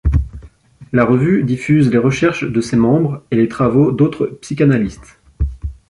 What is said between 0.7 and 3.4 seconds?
La revue diffuse les recherches de ses membres et